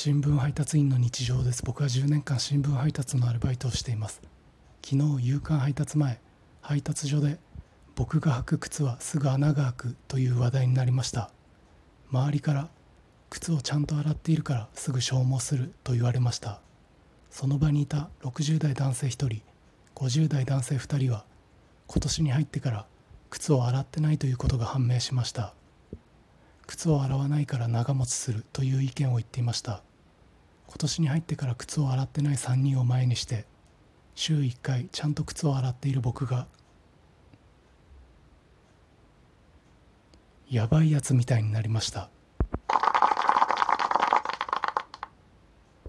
[0.00, 1.64] 新聞配達員の日常です。
[1.64, 4.22] 僕は10年間新聞配達のアルバイトをしています。
[4.80, 6.20] 昨日夕刊配達前
[6.60, 7.40] 配達所で
[7.96, 11.32] 僕が履く靴はすぐ穴が開くという話題になりました。
[12.12, 12.68] 周りから
[13.28, 16.60] 靴をちゃんと洗っているからすぐ消耗すると言われました。
[17.28, 19.42] その場にいた60代男性1人
[19.96, 21.24] 50代男性2人は
[21.88, 22.86] 今年に入ってから
[23.30, 25.54] 靴を洗ってないということが判明しました。
[26.68, 29.82] 靴を洗わないから長持ちするという意見を言っていました。
[30.68, 33.46] 今年に入ってから靴を洗ってない3人を前にして
[34.14, 36.46] 週1回ちゃんと靴を洗っている僕が
[40.50, 42.10] やばいやつみたいになりました。